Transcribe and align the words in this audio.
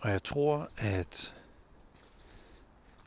Og 0.00 0.10
jeg 0.10 0.22
tror, 0.22 0.70
at 0.76 1.34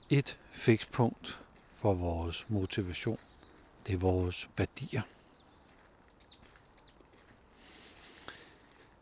et 0.10 0.38
fikspunkt 0.52 1.42
for 1.74 1.94
vores 1.94 2.46
motivation, 2.50 3.20
det 3.88 3.94
er 3.94 3.98
vores 3.98 4.50
værdier. 4.58 5.02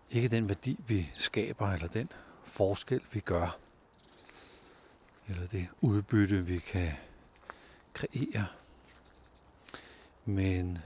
Ikke 0.10 0.28
den 0.28 0.48
værdi, 0.48 0.78
vi 0.88 1.10
skaber, 1.18 1.72
eller 1.72 1.88
den 1.88 2.10
forskel, 2.44 3.02
vi 3.12 3.20
gør, 3.20 3.58
eller 5.28 5.48
det 5.48 5.68
udbytte, 5.82 6.46
vi 6.46 6.60
kan 6.60 6.92
kreere, 7.94 8.48
men 10.26 10.78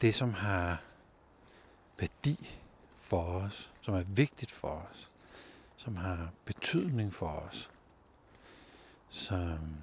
det, 0.00 0.14
som 0.14 0.34
har 0.34 0.82
værdi 1.98 2.58
for 2.96 3.22
os, 3.22 3.70
som 3.80 3.94
er 3.94 4.02
vigtigt 4.02 4.50
for 4.50 4.68
os, 4.68 5.11
som 5.82 5.96
har 5.96 6.32
betydning 6.44 7.14
for 7.14 7.26
os, 7.26 7.70
Så 9.08 9.34
øhm, 9.34 9.76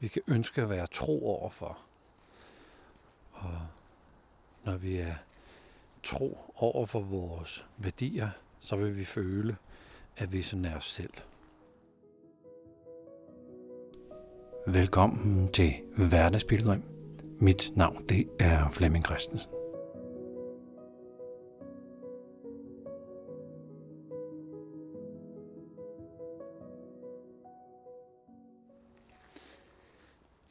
vi 0.00 0.08
kan 0.08 0.22
ønske 0.28 0.62
at 0.62 0.70
være 0.70 0.86
tro 0.86 1.26
over 1.26 1.50
for. 1.50 1.78
Og 3.32 3.60
når 4.64 4.76
vi 4.76 4.96
er 4.96 5.14
tro 6.02 6.38
over 6.56 6.86
for 6.86 7.00
vores 7.00 7.66
værdier, 7.76 8.30
så 8.60 8.76
vil 8.76 8.96
vi 8.96 9.04
føle, 9.04 9.56
at 10.16 10.32
vi 10.32 10.42
er 10.64 10.76
os 10.76 10.90
selv. 10.90 11.14
Velkommen 14.66 15.48
til 15.48 15.74
Hverdagsbilledrøm. 15.96 16.82
Mit 17.40 17.72
navn 17.76 18.08
det 18.08 18.28
er 18.38 18.70
Flemming 18.70 19.04
Christensen. 19.04 19.57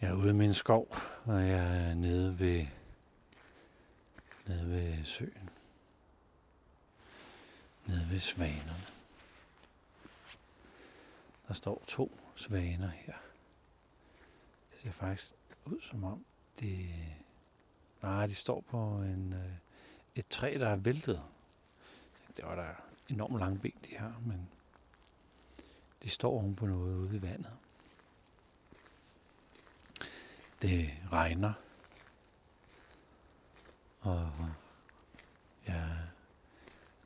Jeg 0.02 0.10
er 0.10 0.14
ude 0.14 0.30
i 0.30 0.34
min 0.34 0.54
skov, 0.54 0.96
og 1.26 1.48
jeg 1.48 1.90
er 1.90 1.94
nede 1.94 2.40
ved, 2.40 2.66
nede 4.48 4.70
ved 4.70 5.04
søen. 5.04 5.50
Nede 7.86 8.08
ved 8.12 8.20
svanerne. 8.20 8.84
Der 11.48 11.54
står 11.54 11.84
to 11.88 12.20
svaner 12.36 12.90
her. 12.90 13.14
Det 14.72 14.80
ser 14.80 14.92
faktisk 14.92 15.34
ud 15.66 15.82
som 15.82 16.04
om, 16.04 16.26
de... 16.60 16.90
Nej, 18.02 18.28
de 18.28 18.36
står 18.36 18.62
på 18.62 18.78
en, 18.78 19.34
øh, 19.34 19.52
et 20.16 20.28
træ, 20.28 20.58
der 20.60 20.70
er 20.70 20.76
væltet. 20.76 21.24
Det 22.38 22.46
var 22.46 22.56
der 22.56 22.74
enormt 23.10 23.40
lange 23.40 23.60
ben, 23.60 23.78
de 23.90 23.98
har, 23.98 24.22
men 24.26 24.50
de 26.04 26.10
står 26.10 26.32
oven 26.32 26.56
på 26.56 26.66
noget 26.66 26.98
ude 26.98 27.18
i 27.18 27.22
vandet. 27.22 27.52
Det 30.62 30.94
regner. 31.12 31.54
Og 34.02 34.32
jeg 35.68 35.76
er 35.76 36.08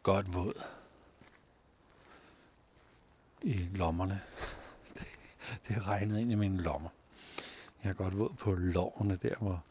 godt 0.03 0.33
våd 0.33 0.63
i 3.41 3.53
lommerne. 3.53 4.21
Det, 4.93 5.07
det 5.67 5.87
regnede 5.87 6.21
ind 6.21 6.31
i 6.31 6.35
mine 6.35 6.61
lommer. 6.61 6.89
Jeg 7.83 7.89
er 7.89 7.93
godt 7.93 8.17
våd 8.17 8.33
på 8.33 8.55
lårene 8.55 9.15
der, 9.15 9.35
hvor 9.35 9.63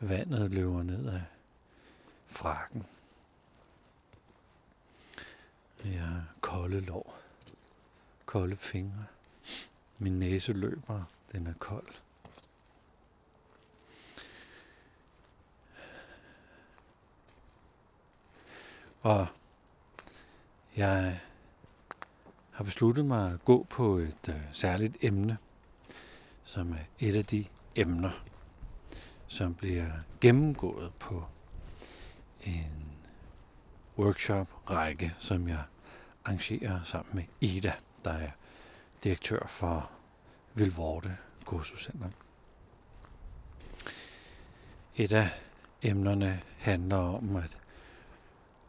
vandet 0.00 0.50
løber 0.50 0.82
ned 0.82 1.08
af 1.08 1.22
frakken. 2.26 2.86
Jeg 5.84 6.00
har 6.00 6.24
kolde 6.40 6.80
lår. 6.80 7.18
Kolde 8.26 8.56
fingre. 8.56 9.06
Min 9.98 10.18
næse 10.18 10.52
løber. 10.52 11.04
Den 11.32 11.46
er 11.46 11.54
kold. 11.58 11.88
Og 19.04 19.26
jeg 20.76 21.20
har 22.50 22.64
besluttet 22.64 23.04
mig 23.04 23.32
at 23.32 23.44
gå 23.44 23.66
på 23.70 23.96
et 23.96 24.28
øh, 24.28 24.40
særligt 24.52 24.96
emne, 25.00 25.38
som 26.44 26.72
er 26.72 26.84
et 26.98 27.16
af 27.16 27.24
de 27.24 27.46
emner, 27.76 28.24
som 29.26 29.54
bliver 29.54 29.90
gennemgået 30.20 30.92
på 30.98 31.24
en 32.40 32.98
workshop-række, 33.98 35.14
som 35.18 35.48
jeg 35.48 35.62
arrangerer 36.24 36.82
sammen 36.84 37.16
med 37.16 37.24
Ida, 37.40 37.72
der 38.04 38.12
er 38.12 38.30
direktør 39.04 39.46
for 39.46 39.90
Vilvorte 40.54 41.16
Kursuscenter. 41.44 42.08
Et 44.96 45.12
af 45.12 45.28
emnerne 45.82 46.42
handler 46.58 46.96
om 46.96 47.36
at 47.36 47.58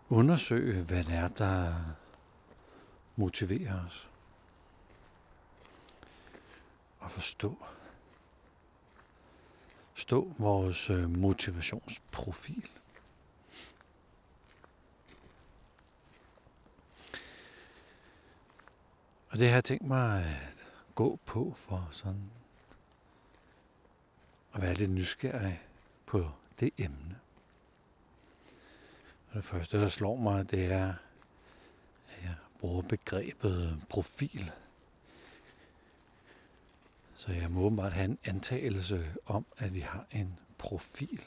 undersøge, 0.10 0.84
hvad 0.84 1.04
det 1.04 1.14
er, 1.14 1.28
der 1.28 1.74
motiverer 3.16 3.86
os. 3.86 4.10
Og 7.00 7.12
forstå. 7.12 7.66
Stå 9.94 10.34
vores 10.38 10.90
øh, 10.90 11.10
motivationsprofil. 11.10 12.70
Og 19.30 19.40
det 19.40 19.48
har 19.48 19.56
jeg 19.56 19.64
tænkt 19.64 19.88
mig 19.88 20.24
at 20.24 20.72
gå 20.96 21.20
på 21.26 21.54
for 21.56 21.90
sådan 21.92 22.32
at 24.54 24.62
være 24.62 24.74
lidt 24.74 24.92
nysgerrig 24.92 25.62
på 26.06 26.32
det 26.60 26.72
emne. 26.78 27.20
Og 29.36 29.42
det 29.42 29.50
første, 29.50 29.82
der 29.82 29.88
slår 29.88 30.16
mig, 30.16 30.52
det 30.52 30.66
er, 30.66 30.94
at 32.10 32.24
jeg 32.24 32.36
bruger 32.60 32.82
begrebet 32.82 33.86
profil. 33.90 34.52
Så 37.16 37.32
jeg 37.32 37.52
må 37.52 37.62
åbenbart 37.62 37.92
have 37.94 38.06
en 38.06 38.18
antagelse 38.24 39.16
om, 39.26 39.46
at 39.58 39.74
vi 39.74 39.80
har 39.80 40.06
en 40.12 40.40
profil 40.58 41.26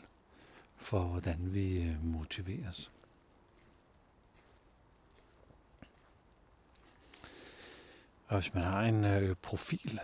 for, 0.77 1.01
hvordan 1.01 1.55
vi 1.55 1.83
øh, 1.83 2.05
motiveres. 2.05 2.93
Og 8.27 8.41
hvis 8.41 8.55
man 8.55 8.65
har 8.65 8.83
en 8.83 9.05
øh, 9.05 9.37
profil, 9.37 10.01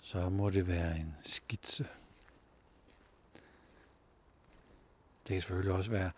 så 0.00 0.28
må 0.28 0.50
det 0.50 0.66
være 0.66 0.96
en 0.96 1.16
skitse. 1.22 1.88
Det 5.28 5.34
kan 5.34 5.42
selvfølgelig 5.42 5.72
også 5.72 5.90
være 5.90 6.10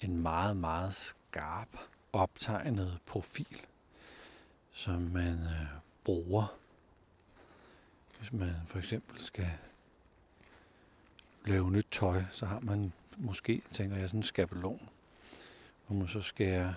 en 0.00 0.22
meget, 0.22 0.56
meget 0.56 0.94
skarp 0.94 1.68
optegnet 2.12 2.98
profil, 3.06 3.60
som 4.72 5.02
man 5.02 5.32
øh, 5.32 5.66
bruger, 6.04 6.56
hvis 8.18 8.32
man 8.32 8.54
for 8.66 8.78
eksempel 8.78 9.24
skal 9.24 9.50
lave 11.44 11.70
nyt 11.70 11.86
tøj, 11.90 12.22
så 12.32 12.46
har 12.46 12.60
man 12.60 12.92
måske, 13.16 13.62
tænker 13.70 13.96
jeg, 13.96 14.08
sådan 14.08 14.18
en 14.18 14.22
skabelon, 14.22 14.88
hvor 15.86 15.96
man 15.96 16.08
så 16.08 16.20
skærer 16.20 16.74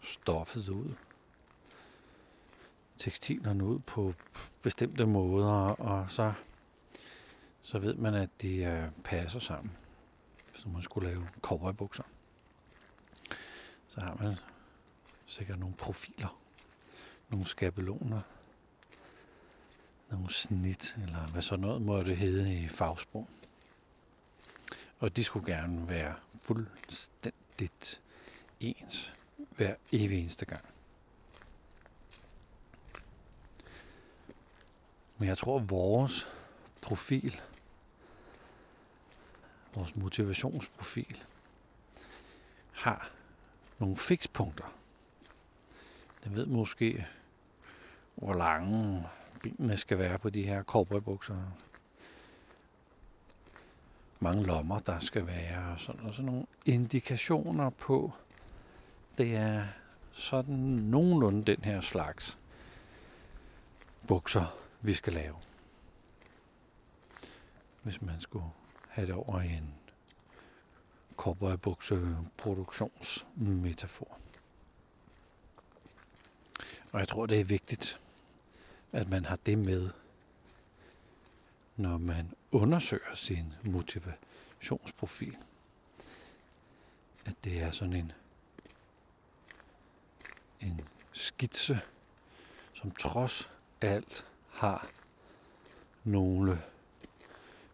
stoffet 0.00 0.68
ud, 0.68 0.94
tekstilerne 2.96 3.64
ud 3.64 3.78
på 3.78 4.14
bestemte 4.62 5.06
måder, 5.06 5.80
og 5.80 6.10
så, 6.10 6.32
så 7.62 7.78
ved 7.78 7.94
man, 7.94 8.14
at 8.14 8.30
de 8.42 8.56
øh, 8.56 8.88
passer 9.04 9.40
sammen 9.40 9.72
som 10.62 10.72
man 10.72 10.82
skulle 10.82 11.08
lave 11.08 11.28
cowboybukser. 11.40 12.02
Så 13.88 14.00
har 14.00 14.14
man 14.20 14.36
sikkert 15.26 15.58
nogle 15.58 15.74
profiler, 15.74 16.40
nogle 17.28 17.46
skabeloner, 17.46 18.20
nogle 20.10 20.32
snit, 20.32 20.96
eller 21.02 21.26
hvad 21.26 21.42
så 21.42 21.56
noget 21.56 21.82
måtte 21.82 22.14
hedde 22.14 22.54
i 22.54 22.68
fagsprog. 22.68 23.28
Og 24.98 25.16
de 25.16 25.24
skulle 25.24 25.54
gerne 25.54 25.88
være 25.88 26.14
fuldstændigt 26.34 28.00
ens 28.60 29.12
hver 29.38 29.74
evig 29.92 30.20
eneste 30.20 30.46
gang. 30.46 30.64
Men 35.18 35.28
jeg 35.28 35.38
tror, 35.38 35.60
at 35.60 35.70
vores 35.70 36.28
profil 36.82 37.40
vores 39.74 39.96
motivationsprofil, 39.96 41.24
har 42.72 43.10
nogle 43.78 43.96
fikspunkter. 43.96 44.72
Den 46.24 46.36
ved 46.36 46.46
måske, 46.46 47.06
hvor 48.14 48.34
lange 48.34 49.06
benene 49.42 49.76
skal 49.76 49.98
være 49.98 50.18
på 50.18 50.30
de 50.30 50.42
her 50.42 50.62
cowboybukser. 50.62 51.42
Mange 54.20 54.46
lommer, 54.46 54.78
der 54.78 54.98
skal 54.98 55.26
være, 55.26 55.72
og 55.72 55.80
sådan, 55.80 56.00
og 56.06 56.14
sådan 56.14 56.26
nogle 56.26 56.46
indikationer 56.66 57.70
på, 57.70 58.12
det 59.18 59.36
er 59.36 59.66
sådan 60.12 60.54
nogenlunde 60.54 61.44
den 61.44 61.64
her 61.64 61.80
slags 61.80 62.38
bukser, 64.08 64.56
vi 64.80 64.92
skal 64.92 65.12
lave. 65.12 65.36
Hvis 67.82 68.02
man 68.02 68.20
skulle 68.20 68.44
have 68.92 69.06
det 69.06 69.14
over 69.14 69.40
i 69.40 69.52
en 69.52 69.74
cowboybukse 71.16 72.16
produktionsmetafor. 72.36 74.18
Og 76.92 77.00
jeg 77.00 77.08
tror, 77.08 77.26
det 77.26 77.40
er 77.40 77.44
vigtigt, 77.44 78.00
at 78.92 79.08
man 79.08 79.24
har 79.24 79.36
det 79.36 79.58
med, 79.58 79.90
når 81.76 81.98
man 81.98 82.34
undersøger 82.50 83.14
sin 83.14 83.54
motivationsprofil. 83.64 85.36
At 87.24 87.34
det 87.44 87.62
er 87.62 87.70
sådan 87.70 87.92
en, 87.92 88.12
en 90.60 90.80
skitse, 91.12 91.80
som 92.72 92.90
trods 92.90 93.50
alt 93.80 94.26
har 94.50 94.88
nogle 96.04 96.62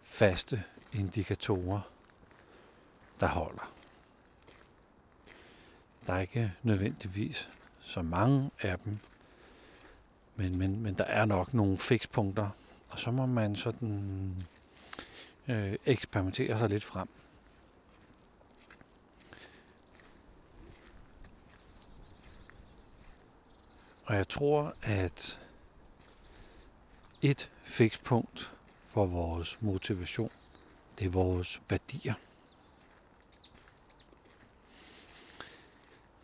faste 0.03 0.65
indikatorer, 0.93 1.81
der 3.21 3.27
holder. 3.27 3.73
Der 6.07 6.13
er 6.13 6.21
ikke 6.21 6.53
nødvendigvis 6.63 7.49
så 7.81 8.03
mange 8.03 8.51
af 8.61 8.79
dem, 8.79 8.99
men, 10.37 10.59
men, 10.59 10.81
men 10.81 10.95
der 10.95 11.05
er 11.05 11.25
nok 11.25 11.55
nogle 11.55 11.79
fikspunkter, 11.79 12.51
og 12.89 12.99
så 12.99 13.11
må 13.11 13.27
man 13.27 13.57
sådan 13.57 14.37
øh, 15.49 15.77
eksperimentere 15.87 16.59
sig 16.59 16.69
lidt 16.69 16.85
frem. 16.85 17.09
Og 24.05 24.17
jeg 24.17 24.29
tror, 24.29 24.75
at 24.83 25.41
et 27.23 27.51
fikspunkt 27.65 28.53
for 28.85 29.07
vores 29.07 29.59
motivation, 29.61 30.31
det 30.99 31.07
er 31.07 31.11
vores 31.11 31.61
værdier. 31.69 32.15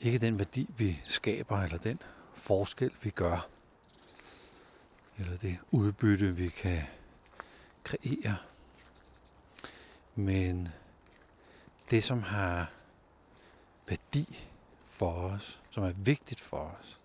Ikke 0.00 0.18
den 0.18 0.38
værdi, 0.38 0.70
vi 0.78 1.00
skaber, 1.06 1.62
eller 1.62 1.78
den 1.78 1.98
forskel, 2.34 2.90
vi 3.02 3.10
gør, 3.10 3.48
eller 5.18 5.36
det 5.36 5.58
udbytte, 5.70 6.36
vi 6.36 6.48
kan 6.48 6.82
kreere. 7.84 8.36
Men 10.14 10.68
det, 11.90 12.04
som 12.04 12.22
har 12.22 12.72
værdi 13.88 14.46
for 14.86 15.12
os, 15.12 15.60
som 15.70 15.84
er 15.84 15.92
vigtigt 15.96 16.40
for 16.40 16.76
os, 16.80 16.98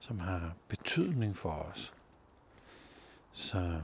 som 0.00 0.18
har 0.18 0.54
betydning 0.68 1.36
for 1.36 1.52
os, 1.52 1.94
som 3.32 3.82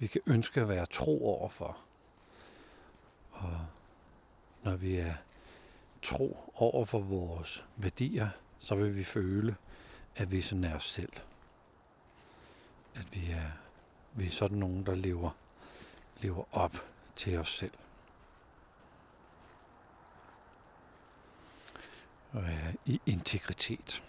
vi 0.00 0.06
kan 0.06 0.20
ønske 0.26 0.60
at 0.60 0.68
være 0.68 0.86
tro 0.86 1.36
overfor. 1.36 1.78
Og 3.30 3.66
når 4.62 4.76
vi 4.76 4.96
er 4.96 5.14
tro 6.02 6.52
over 6.54 6.84
for 6.84 6.98
vores 6.98 7.64
værdier, 7.76 8.28
så 8.58 8.74
vil 8.74 8.96
vi 8.96 9.04
føle, 9.04 9.56
at 10.16 10.32
vi 10.32 10.38
er 10.38 10.42
sådan 10.42 10.64
er 10.64 10.76
os 10.76 10.90
selv. 10.90 11.12
At 12.94 13.06
vi 13.12 13.30
er, 13.30 13.50
vi 14.12 14.26
er 14.26 14.30
sådan 14.30 14.58
nogen, 14.58 14.86
der 14.86 14.94
lever, 14.94 15.30
lever 16.20 16.44
op 16.52 16.76
til 17.16 17.38
os 17.38 17.56
selv. 17.56 17.74
Og 22.32 22.42
er 22.42 22.72
i 22.84 23.00
integritet. 23.06 24.02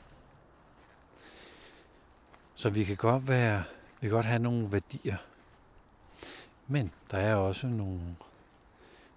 Så 2.56 2.70
vi 2.70 2.84
kan 2.84 2.98
godt 2.98 3.28
være, 3.28 3.64
vi 4.02 4.08
kan 4.08 4.16
godt 4.16 4.26
have 4.26 4.40
nogle 4.40 4.72
værdier, 4.72 5.18
men 6.72 6.92
der 7.12 7.18
er 7.18 7.36
også 7.36 7.68
nogle 7.68 8.16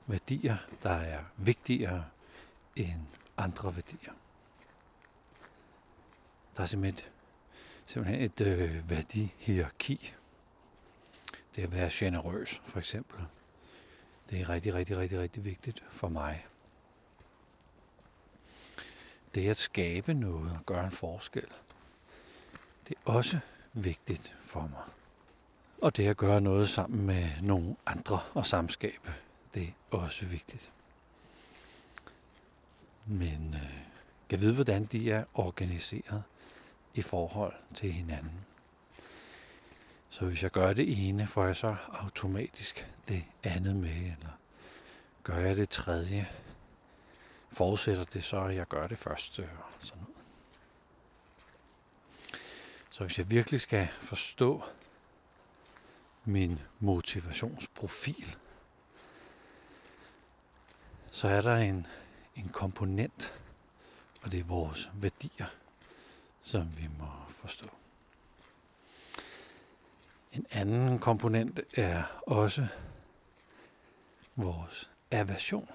værdier, 0.07 0.57
der 0.83 0.91
er 0.91 1.25
vigtigere 1.37 2.05
end 2.77 3.01
andre 3.37 3.77
værdier. 3.77 4.13
Der 6.57 6.63
er 6.63 6.67
simpelthen, 6.67 7.11
simpelthen 7.87 8.25
et 8.25 8.41
øh, 8.41 8.91
værdihierarki. 8.91 10.15
Det 11.57 11.63
at 11.63 11.73
være 11.73 11.91
generøs, 11.93 12.61
for 12.65 12.79
eksempel. 12.79 13.25
Det 14.31 14.41
er 14.41 14.49
rigtig, 14.49 14.75
rigtig, 14.75 14.97
rigtig, 14.97 15.19
rigtig 15.19 15.45
vigtigt 15.45 15.85
for 15.91 16.09
mig. 16.09 16.47
Det 19.35 19.49
at 19.49 19.57
skabe 19.57 20.15
noget 20.15 20.53
og 20.53 20.67
gøre 20.67 20.85
en 20.85 20.91
forskel, 20.91 21.49
det 22.89 22.97
er 23.07 23.13
også 23.13 23.39
vigtigt 23.73 24.35
for 24.43 24.61
mig. 24.61 25.04
Og 25.85 25.97
det 25.97 26.07
at 26.07 26.17
gøre 26.17 26.41
noget 26.41 26.69
sammen 26.69 27.07
med 27.07 27.29
nogle 27.43 27.77
andre 27.87 28.21
og 28.35 28.47
samskabe, 28.47 29.15
det 29.55 29.63
er 29.63 29.97
også 29.97 30.25
vigtigt. 30.27 30.73
Men 33.07 33.55
øh, 33.55 33.71
jeg 34.31 34.41
ved, 34.41 34.55
hvordan 34.55 34.85
de 34.85 35.13
er 35.13 35.25
organiseret 35.35 36.23
i 36.95 37.03
forhold 37.03 37.55
til 37.75 37.93
hinanden. 37.93 38.47
Så 40.11 40.27
hvis 40.27 40.43
jeg 40.43 40.51
gør 40.51 40.73
det 40.73 41.09
ene, 41.09 41.27
får 41.27 41.45
jeg 41.45 41.57
så 41.57 41.77
automatisk 41.93 42.89
det 43.09 43.25
andet 43.43 43.77
med, 43.77 43.97
eller 43.97 44.39
gør 45.23 45.39
jeg 45.39 45.57
det 45.57 45.69
tredje, 45.69 46.29
forudsætter 47.53 48.05
det 48.05 48.25
så, 48.25 48.41
at 48.41 48.57
jeg 48.57 48.69
gør 48.69 48.87
det 48.87 48.99
første 48.99 49.41
og 49.41 49.73
sådan 49.79 50.03
noget. 50.03 50.17
Så 52.91 53.05
hvis 53.05 53.19
jeg 53.19 53.31
virkelig 53.31 53.61
skal 53.61 53.89
forstå 54.01 54.63
min 56.25 56.61
motivationsprofil, 56.81 58.37
så 61.11 61.29
er 61.29 61.41
der 61.41 61.57
en, 61.57 61.87
en 62.37 62.49
komponent, 62.49 63.33
og 64.23 64.33
det 64.33 64.41
er 64.41 64.45
vores 64.45 64.91
værdier, 64.95 65.47
som 66.43 66.79
vi 66.79 66.89
må 66.99 67.09
forstå. 67.29 67.69
En 70.33 70.47
anden 70.51 70.99
komponent 70.99 71.61
er 71.77 72.03
også 72.27 72.67
vores 74.37 74.91
aversion. 75.11 75.69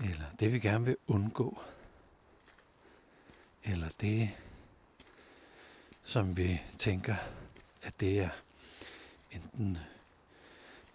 Eller 0.00 0.24
det 0.40 0.52
vi 0.52 0.58
gerne 0.58 0.84
vil 0.84 0.96
undgå. 1.06 1.62
Eller 3.64 3.88
det, 4.00 4.30
som 6.04 6.36
vi 6.36 6.60
tænker, 6.78 7.16
at 7.82 8.00
det 8.00 8.20
er 8.20 8.28
enten 9.30 9.78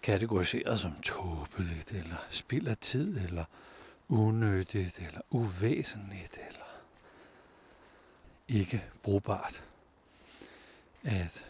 kategoriseret 0.02 0.80
som 0.80 1.02
tåbeligt, 1.02 1.92
eller 1.92 2.28
spild 2.30 2.68
af 2.68 2.78
tid, 2.78 3.18
eller 3.18 3.46
unødigt, 4.10 5.00
eller 5.00 5.22
uvæsentligt, 5.30 6.38
eller 6.48 6.66
ikke 8.48 8.86
brugbart 9.04 9.64
at 11.04 11.46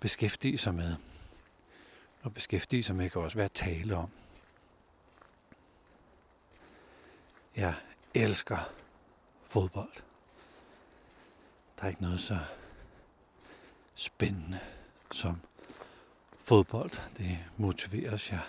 beskæftige 0.00 0.58
sig 0.58 0.74
med. 0.74 0.96
Og 2.22 2.34
beskæftige 2.34 2.82
sig 2.82 2.96
med 2.96 3.10
kan 3.10 3.22
også 3.22 3.36
være 3.36 3.44
at 3.44 3.52
tale 3.52 3.96
om. 3.96 4.10
Jeg 7.56 7.74
elsker 8.14 8.72
fodbold. 9.44 9.92
Der 11.76 11.84
er 11.84 11.88
ikke 11.88 12.02
noget 12.02 12.20
så 12.20 12.38
spændende 13.96 14.60
som 15.12 15.40
fodbold. 16.40 17.16
Det 17.16 17.38
motiveres 17.56 18.30
jeg 18.30 18.40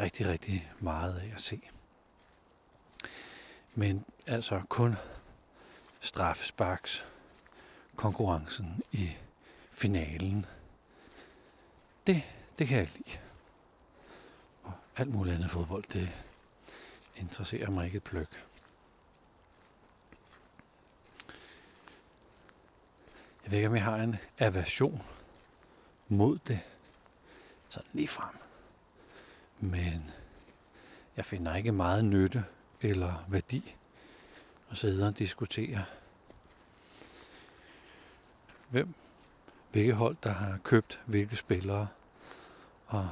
rigtig, 0.00 0.26
rigtig 0.26 0.72
meget 0.78 1.18
af 1.18 1.32
at 1.34 1.40
se. 1.40 1.60
Men 3.74 4.04
altså 4.26 4.62
kun 4.68 4.96
straffesparks 6.00 7.04
konkurrencen 7.96 8.82
i 8.92 9.10
finalen. 9.72 10.46
Det, 12.06 12.22
det 12.58 12.68
kan 12.68 12.78
jeg 12.78 12.88
lide. 12.94 13.18
Og 14.62 14.72
alt 14.96 15.10
muligt 15.10 15.34
andet 15.34 15.50
fodbold, 15.50 15.84
det 15.92 16.12
interesserer 17.16 17.70
mig 17.70 17.86
ikke 17.86 17.96
et 17.96 18.02
pløk. 18.02 18.44
Jeg 23.50 23.54
ved 23.54 23.58
ikke, 23.58 23.68
om 23.68 23.74
jeg 23.74 23.84
har 23.84 23.96
en 23.96 24.16
aversion 24.38 25.02
mod 26.08 26.38
det. 26.38 26.60
Sådan 27.68 27.90
lige 27.92 28.08
frem. 28.08 28.34
Men 29.60 30.10
jeg 31.16 31.24
finder 31.24 31.56
ikke 31.56 31.72
meget 31.72 32.04
nytte 32.04 32.44
eller 32.80 33.24
værdi 33.28 33.74
at 34.70 34.76
sidde 34.76 35.08
og 35.08 35.18
diskutere, 35.18 35.84
hvem, 38.68 38.94
hvilke 39.70 39.92
hold, 39.92 40.16
der 40.22 40.30
har 40.30 40.58
købt 40.64 41.00
hvilke 41.06 41.36
spillere, 41.36 41.88
og 42.86 43.10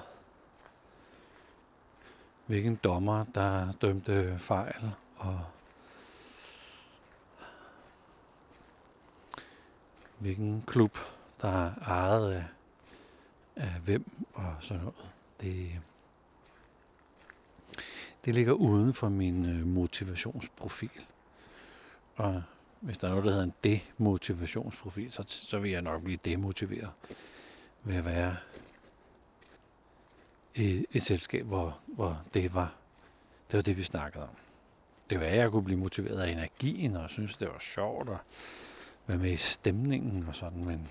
hvilken 2.46 2.76
dommer, 2.76 3.24
der 3.24 3.72
dømte 3.72 4.38
fejl, 4.38 4.92
og 5.16 5.44
hvilken 10.18 10.62
klub, 10.66 10.98
der 11.42 11.48
er 11.48 11.74
ejet 11.86 12.32
af, 12.32 12.44
af 13.56 13.70
hvem 13.84 14.04
og 14.32 14.54
sådan 14.60 14.82
noget. 14.82 14.98
Det, 15.40 15.80
det 18.24 18.34
ligger 18.34 18.52
uden 18.52 18.94
for 18.94 19.08
min 19.08 19.44
øh, 19.44 19.66
motivationsprofil. 19.66 21.06
Og 22.16 22.42
hvis 22.80 22.98
der 22.98 23.06
er 23.06 23.10
noget, 23.10 23.24
der 23.24 23.30
hedder 23.30 23.44
en 23.44 23.54
demotivationsprofil, 23.64 25.12
så, 25.12 25.24
så 25.26 25.58
vil 25.58 25.70
jeg 25.70 25.82
nok 25.82 26.02
blive 26.02 26.18
demotiveret 26.24 26.90
ved 27.82 27.96
at 27.96 28.04
være 28.04 28.36
i 30.54 30.86
et 30.90 31.02
selskab, 31.02 31.46
hvor, 31.46 31.78
hvor 31.86 32.22
det 32.34 32.54
var 32.54 32.74
det 33.50 33.56
var 33.56 33.62
det, 33.62 33.76
vi 33.76 33.82
snakkede 33.82 34.24
om. 34.24 34.36
Det 35.10 35.20
var, 35.20 35.26
at 35.26 35.36
jeg 35.36 35.50
kunne 35.50 35.64
blive 35.64 35.78
motiveret 35.78 36.20
af 36.20 36.30
energien, 36.30 36.96
og 36.96 37.10
synes, 37.10 37.36
det 37.36 37.48
var 37.48 37.58
sjovt 37.58 38.08
og 38.08 38.18
være 39.08 39.18
med 39.18 39.30
i 39.30 39.36
stemningen 39.36 40.28
og 40.28 40.34
sådan, 40.34 40.64
men 40.64 40.88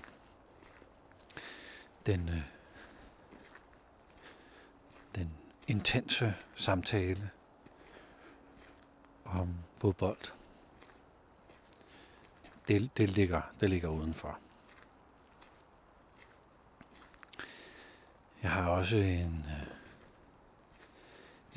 den, 2.06 2.28
øh, 2.28 2.42
den 5.14 5.30
intense 5.68 6.34
samtale 6.54 7.30
om 9.24 9.54
fodbold, 9.74 10.32
det, 12.68 12.90
det, 12.96 13.10
ligger, 13.10 13.42
det 13.60 13.70
ligger 13.70 13.88
udenfor. 13.88 14.38
Jeg 18.42 18.50
har 18.50 18.70
også 18.70 18.96
en, 18.96 19.46
øh, 19.48 19.66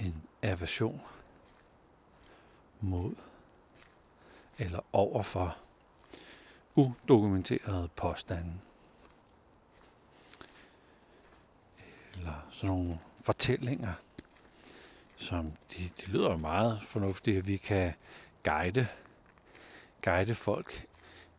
en 0.05 0.23
aversion 0.41 1.01
mod 2.81 3.15
eller 4.57 4.79
overfor 4.93 5.57
udokumenterede 6.75 7.89
påstande. 7.95 8.53
Eller 12.17 12.47
sådan 12.49 12.75
nogle 12.75 12.99
fortællinger, 13.19 13.93
som 15.15 15.51
de, 15.73 15.89
de 15.97 16.05
lyder 16.05 16.37
meget 16.37 16.81
fornuftige, 16.83 17.37
at 17.37 17.47
vi 17.47 17.57
kan 17.57 17.93
guide, 18.43 18.87
guide 20.01 20.35
folk 20.35 20.85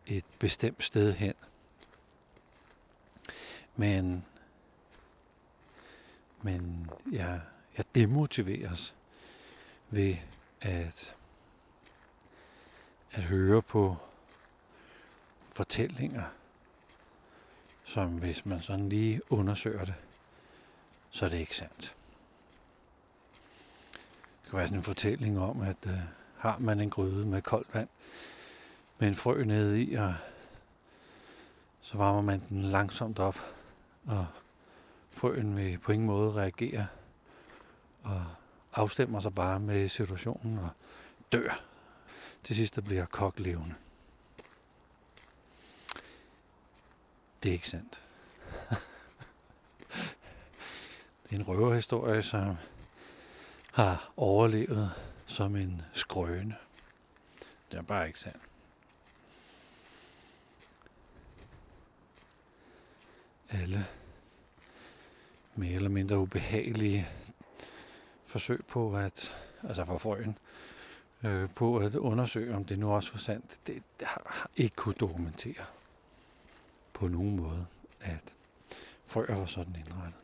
et 0.07 0.25
bestemt 0.39 0.83
sted 0.83 1.13
hen. 1.13 1.35
Men, 3.77 4.25
men 6.43 6.91
jeg, 7.13 7.41
jeg 7.77 7.85
demotiveres 7.95 8.95
ved 9.91 10.17
at, 10.61 11.17
at 13.13 13.23
høre 13.23 13.63
på 13.63 13.97
fortællinger, 15.55 16.25
som 17.85 18.09
hvis 18.09 18.47
man 18.47 18.61
sådan 18.61 18.89
lige 18.89 19.21
undersøger 19.31 19.85
det, 19.85 19.95
så 21.11 21.25
er 21.25 21.29
det 21.29 21.39
ikke 21.39 21.57
sandt. 21.57 21.95
Det 24.43 24.51
kan 24.51 24.59
være 24.59 24.67
sådan 24.67 24.79
en 24.79 24.85
fortælling 24.85 25.41
om, 25.41 25.61
at 25.61 25.77
øh, 25.87 25.99
har 26.37 26.59
man 26.59 26.81
en 26.81 26.91
gryde 26.91 27.27
med 27.27 27.43
koldt 27.43 27.75
vand, 27.75 27.89
med 28.99 29.09
en 29.09 29.15
frø 29.15 29.45
nede 29.45 29.83
i, 29.83 29.95
og 29.95 30.15
så 31.81 31.97
varmer 31.97 32.21
man 32.23 32.43
den 32.49 32.63
langsomt 32.63 33.19
op, 33.19 33.39
og 34.07 34.27
frøen 35.11 35.57
vil 35.57 35.79
på 35.79 35.93
ingen 35.93 36.07
måde 36.07 36.33
reagere, 36.33 36.87
og 38.03 38.25
afstemmer 38.73 39.21
sig 39.21 39.35
bare 39.35 39.61
med 39.61 39.89
situationen 39.89 40.59
og 40.59 40.69
dør. 41.33 41.63
Til 42.43 42.57
sidst 42.57 42.77
der 42.77 42.83
bliver 42.83 43.07
kok 43.07 43.39
levende. 43.39 43.75
Det 47.43 47.49
er 47.49 47.53
ikke 47.53 47.69
sandt. 47.69 48.03
det 51.23 51.31
er 51.31 51.37
en 51.37 51.49
røverhistorie, 51.49 52.23
som 52.23 52.57
har 53.73 54.13
overlevet 54.17 54.93
som 55.27 55.57
en 55.57 55.83
skrøne. 55.93 56.57
Det 57.71 57.79
er 57.79 57.83
bare 57.83 58.07
ikke 58.07 58.19
sandt. 58.19 58.43
Alle 63.51 63.87
mere 65.55 65.75
eller 65.75 65.91
mindre 65.91 66.19
ubehagelige 66.19 67.09
forsøg 68.25 68.67
på 68.67 68.97
at, 68.97 69.35
altså 69.63 69.85
for 69.85 69.99
frøen, 69.99 70.39
øh, 71.23 71.51
på 71.51 71.77
at 71.77 71.95
undersøge, 71.95 72.55
om 72.55 72.65
det 72.65 72.79
nu 72.79 72.93
også 72.93 73.13
var 73.13 73.19
sandt, 73.19 73.59
det, 73.67 73.83
det 74.01 74.07
har 74.09 74.49
ikke 74.57 74.77
kunne 74.77 74.95
dokumentere 74.95 75.65
på 77.03 77.09
nogen 77.09 77.37
måde, 77.37 77.67
at 78.01 78.35
frøer 79.07 79.35
var 79.35 79.47
sådan 79.47 79.77
indrettet. 79.77 80.21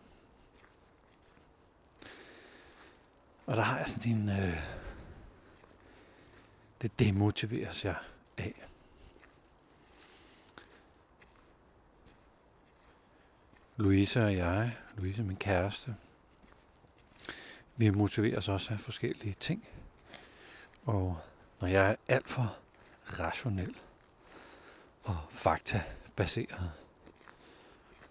Og 3.47 3.57
der 3.57 3.63
har 3.63 3.79
jeg 3.79 3.89
sådan 3.89 4.13
en... 4.13 4.29
Øh, 4.29 4.63
det 6.83 6.99
demotiveres 6.99 7.85
jeg 7.85 7.97
af. 8.37 8.55
Louise 13.77 14.25
og 14.25 14.37
jeg, 14.37 14.77
Louise 14.97 15.23
min 15.23 15.37
kæreste, 15.37 15.97
vi 17.77 17.91
motiveres 17.91 18.49
også 18.49 18.73
af 18.73 18.81
forskellige 18.81 19.37
ting. 19.41 19.69
Og 20.85 21.21
når 21.61 21.69
jeg 21.69 21.91
er 21.91 21.97
alt 22.09 22.31
for 22.31 22.57
rationel 23.19 23.77
og 25.03 25.17
fakta 25.31 25.83
baseret 26.19 26.73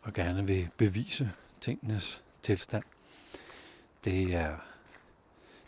og 0.02 0.14
gerne 0.14 0.48
vil 0.48 0.70
bevise 0.78 1.32
tingenes 1.62 2.24
tilstand, 2.42 2.84
det 4.04 4.36
er 4.36 4.58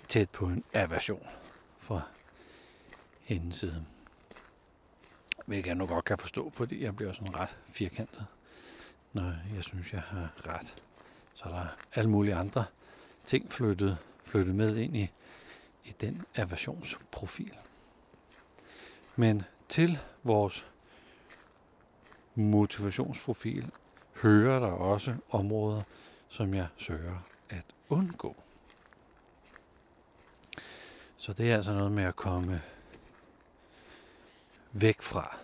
tæt 0.08 0.30
på 0.30 0.46
en 0.46 0.64
aversion 0.74 1.28
fra 1.80 2.02
hendes 3.22 3.56
side. 3.56 3.86
Hvilket 5.46 5.68
jeg 5.68 5.76
nu 5.76 5.86
godt 5.86 6.06
kan 6.06 6.18
forstå, 6.18 6.50
fordi 6.50 6.84
jeg 6.84 6.96
bliver 6.96 7.14
sådan 7.14 7.36
ret 7.36 7.58
firkantet, 7.68 8.26
når 9.14 9.34
jeg 9.56 9.64
synes, 9.64 9.94
jeg 9.94 10.02
har 10.02 10.32
ret. 10.48 10.84
Så 11.34 11.46
er 11.46 11.50
der 11.50 11.68
alle 11.94 12.10
mulige 12.10 12.36
andre 12.36 12.66
ting 13.26 13.52
flyttet, 13.52 13.98
flyttet 14.24 14.56
med 14.56 14.76
ind 14.76 14.98
i, 14.98 15.12
i 15.86 15.92
den 16.02 16.26
aversionsprofil. 16.36 17.54
Men 19.16 19.44
til 19.70 20.00
vores 20.24 20.68
motivationsprofil 22.40 23.72
hører 24.22 24.60
der 24.60 24.68
også 24.72 25.16
områder, 25.30 25.82
som 26.30 26.54
jeg 26.54 26.68
søger 26.78 27.18
at 27.50 27.66
undgå. 27.90 28.36
Så 31.18 31.34
det 31.34 31.52
er 31.52 31.56
altså 31.56 31.74
noget 31.74 31.92
med 31.92 32.04
at 32.04 32.16
komme 32.16 32.62
væk 34.72 35.02
fra, 35.02 35.38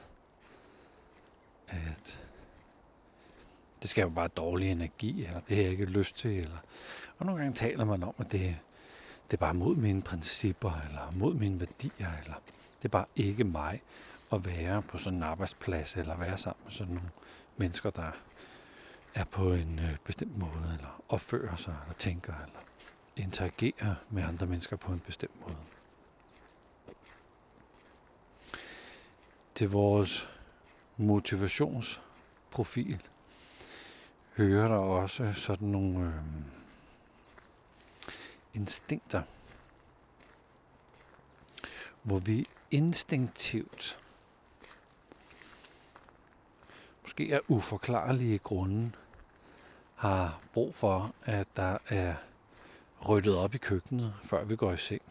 at 1.67 2.21
det 3.81 3.89
skal 3.89 4.01
jo 4.01 4.09
bare 4.09 4.27
dårlig 4.27 4.71
energi, 4.71 5.25
eller 5.25 5.39
det 5.39 5.55
har 5.55 5.63
jeg 5.63 5.71
ikke 5.71 5.85
lyst 5.85 6.15
til, 6.15 6.39
eller 6.39 6.57
og 7.17 7.25
nogle 7.25 7.41
gange 7.41 7.55
taler 7.55 7.85
man 7.85 8.03
om, 8.03 8.13
at 8.17 8.31
det, 8.31 8.57
det 9.31 9.33
er 9.33 9.37
bare 9.37 9.53
mod 9.53 9.75
mine 9.75 10.01
principper, 10.01 10.71
eller 10.89 11.11
mod 11.11 11.33
mine 11.33 11.59
værdier, 11.59 12.11
eller 12.23 12.35
det 12.77 12.85
er 12.85 12.89
bare 12.89 13.05
ikke 13.15 13.43
mig 13.43 13.81
at 14.35 14.45
være 14.45 14.81
på 14.81 14.97
sådan 14.97 15.17
en 15.17 15.23
arbejdsplads, 15.23 15.95
eller 15.95 16.17
være 16.17 16.37
sammen 16.37 16.63
med 16.63 16.71
sådan 16.71 16.93
nogle 16.93 17.09
mennesker, 17.57 17.89
der 17.89 18.11
er 19.13 19.23
på 19.23 19.53
en 19.53 19.79
øh, 19.79 19.97
bestemt 20.03 20.37
måde, 20.37 20.71
eller 20.73 21.01
opfører 21.09 21.55
sig, 21.55 21.75
eller 21.83 21.93
tænker, 21.93 22.33
eller 22.33 22.59
interagerer 23.15 23.95
med 24.09 24.23
andre 24.23 24.45
mennesker 24.45 24.75
på 24.75 24.91
en 24.91 24.99
bestemt 24.99 25.41
måde. 25.41 25.57
Til 29.55 29.69
vores 29.69 30.29
motivationsprofil 30.97 33.01
hører 34.37 34.67
der 34.67 34.75
også 34.75 35.33
sådan 35.33 35.67
nogle 35.67 36.07
øh, 36.07 36.13
instinkter, 38.53 39.21
hvor 42.03 42.19
vi 42.19 42.47
instinktivt, 42.71 43.99
måske 47.05 47.29
af 47.31 47.39
uforklarlige 47.47 48.37
grunde, 48.37 48.91
har 49.95 50.39
brug 50.53 50.75
for, 50.75 51.15
at 51.25 51.47
der 51.55 51.77
er 51.87 52.15
ryddet 53.09 53.37
op 53.37 53.55
i 53.55 53.57
køkkenet, 53.57 54.13
før 54.23 54.43
vi 54.43 54.55
går 54.55 54.71
i 54.71 54.77
seng 54.77 55.01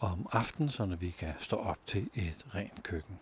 om 0.00 0.28
aftenen, 0.32 0.70
så 0.70 0.86
vi 0.86 1.10
kan 1.10 1.34
stå 1.38 1.56
op 1.56 1.78
til 1.86 2.10
et 2.14 2.46
rent 2.54 2.82
køkken. 2.82 3.18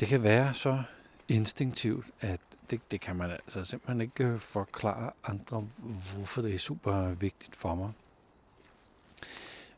Det 0.00 0.08
kan 0.08 0.22
være 0.22 0.54
så 0.54 0.82
instinktivt, 1.28 2.06
at 2.20 2.40
det, 2.70 2.80
det 2.90 3.00
kan 3.00 3.16
man 3.16 3.30
altså 3.30 3.64
simpelthen 3.64 4.00
ikke 4.00 4.24
øh, 4.24 4.38
forklare 4.38 5.10
andre, 5.24 5.66
hvorfor 6.14 6.42
det 6.42 6.54
er 6.54 6.58
super 6.58 7.08
vigtigt 7.08 7.56
for 7.56 7.74
mig. 7.74 7.92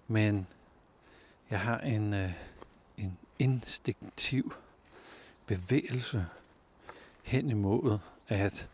Men 0.09 0.47
jeg 1.51 1.61
har 1.61 1.79
en, 1.79 2.15
øh, 2.15 2.33
en 2.97 3.19
instinktiv 3.39 4.55
bevægelse 5.47 6.27
hen 7.23 7.51
imod, 7.51 7.99
at 8.29 8.69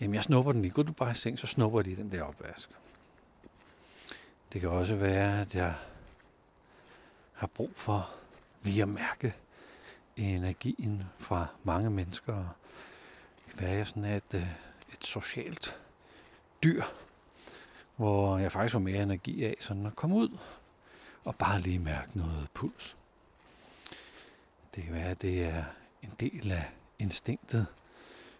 jamen, 0.00 0.14
jeg 0.14 0.22
snupper 0.22 0.52
den 0.52 0.62
lige. 0.62 0.72
Går 0.72 0.82
du 0.82 0.92
bare 0.92 1.10
i 1.10 1.14
seng, 1.14 1.38
så 1.38 1.46
snupper 1.46 1.82
de 1.82 1.96
den 1.96 2.12
der 2.12 2.22
opvask. 2.22 2.68
Det 4.52 4.60
kan 4.60 4.70
også 4.70 4.96
være, 4.96 5.40
at 5.40 5.54
jeg 5.54 5.74
har 7.32 7.46
brug 7.46 7.70
for 7.74 8.10
via 8.62 8.82
at 8.82 8.88
mærke 8.88 9.34
energien 10.16 11.04
fra 11.18 11.46
mange 11.64 11.90
mennesker. 11.90 12.34
Det 13.46 13.54
kan 13.54 13.60
være, 13.60 13.70
at 13.70 13.78
jeg 13.78 13.86
sådan 13.86 14.04
et, 14.04 14.34
øh, 14.34 14.48
et 14.92 15.04
socialt 15.04 15.78
dyr, 16.62 16.82
hvor 17.96 18.38
jeg 18.38 18.52
faktisk 18.52 18.72
får 18.72 18.78
mere 18.78 19.02
energi 19.02 19.44
af 19.44 19.56
sådan 19.60 19.86
at 19.86 19.96
komme 19.96 20.16
ud 20.16 20.38
og 21.24 21.36
bare 21.36 21.60
lige 21.60 21.78
mærke 21.78 22.18
noget 22.18 22.48
puls. 22.54 22.96
Det 24.74 24.84
kan 24.84 24.92
være, 24.94 25.10
at 25.10 25.22
det 25.22 25.44
er 25.44 25.64
en 26.04 26.12
del 26.20 26.52
af 26.52 26.70
instinktet, 26.98 27.66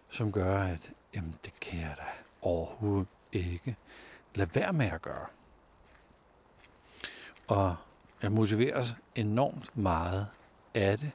som 0.09 0.31
gør, 0.31 0.63
at 0.63 0.91
jamen, 1.15 1.35
det 1.45 1.59
kan 1.59 1.79
jeg 1.79 1.95
da 1.97 2.03
overhovedet 2.41 3.07
ikke 3.31 3.75
lade 4.35 4.55
være 4.55 4.73
med 4.73 4.85
at 4.85 5.01
gøre. 5.01 5.25
Og 7.47 7.75
jeg 8.21 8.31
motiveres 8.31 8.95
enormt 9.15 9.77
meget 9.77 10.27
af 10.73 10.97
det, 10.97 11.11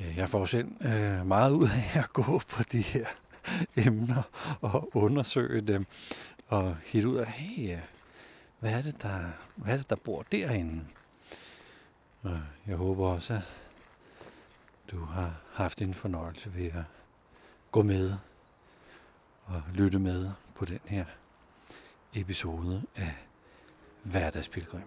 Ja, 0.01 0.15
jeg 0.17 0.29
får 0.29 0.45
selv 0.45 0.87
øh, 0.87 1.27
meget 1.27 1.51
ud 1.51 1.69
af 1.69 1.99
at 1.99 2.13
gå 2.13 2.41
på 2.49 2.63
de 2.63 2.83
her 2.83 3.07
emner 3.77 4.23
og 4.61 4.97
undersøge 4.97 5.61
dem 5.61 5.87
og 6.49 6.77
hitte 6.85 7.09
ud 7.09 7.17
af, 7.17 7.27
hey, 7.27 7.73
øh, 7.73 7.83
hvad 8.59 8.73
er 8.73 8.83
det, 8.83 9.03
der, 9.03 9.31
hvad 9.57 9.73
er 9.73 9.77
det, 9.77 9.91
der 9.91 9.97
bor 9.97 10.23
derinde? 10.33 10.85
Og 12.23 12.41
jeg 12.67 12.77
håber 12.77 13.09
også, 13.09 13.35
at 13.35 13.43
du 14.91 15.05
har 15.05 15.41
haft 15.53 15.83
en 15.83 15.95
fornøjelse 15.95 16.55
ved 16.55 16.67
at 16.67 16.85
gå 17.71 17.83
med 17.83 18.15
og 19.45 19.63
lytte 19.73 19.99
med 19.99 20.31
på 20.55 20.65
den 20.65 20.81
her 20.85 21.05
episode 22.15 22.83
af 22.97 23.26
Hverdagspilgrim. 24.11 24.83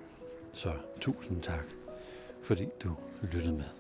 Så 0.54 0.74
tusind 1.02 1.42
tak, 1.42 1.66
fordi 2.42 2.68
du 2.84 2.96
lyttede 3.22 3.54
med. 3.54 3.79